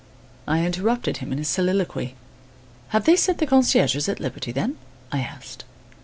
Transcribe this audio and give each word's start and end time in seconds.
I 0.47 0.65
interrupted 0.65 1.17
him 1.17 1.31
in 1.31 1.37
his 1.37 1.47
soliloquy: 1.47 2.15
"Have 2.87 3.05
they 3.05 3.15
set 3.15 3.37
the 3.37 3.45
concierges 3.45 4.09
at 4.09 4.19
liberty, 4.19 4.51
then?" 4.51 4.77
I 5.11 5.19
asked. 5.19 5.63